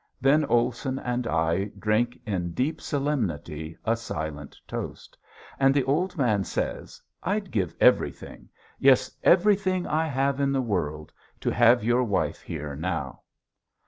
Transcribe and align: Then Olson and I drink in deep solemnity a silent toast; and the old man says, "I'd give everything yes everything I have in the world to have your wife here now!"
Then 0.19 0.45
Olson 0.45 0.97
and 0.97 1.27
I 1.27 1.65
drink 1.77 2.19
in 2.25 2.53
deep 2.53 2.81
solemnity 2.81 3.77
a 3.85 3.95
silent 3.95 4.57
toast; 4.67 5.15
and 5.59 5.75
the 5.75 5.83
old 5.83 6.17
man 6.17 6.43
says, 6.43 6.99
"I'd 7.21 7.51
give 7.51 7.75
everything 7.79 8.49
yes 8.79 9.11
everything 9.23 9.85
I 9.85 10.07
have 10.07 10.39
in 10.39 10.53
the 10.53 10.59
world 10.59 11.13
to 11.41 11.51
have 11.51 11.83
your 11.83 12.03
wife 12.03 12.41
here 12.41 12.75
now!" 12.75 13.21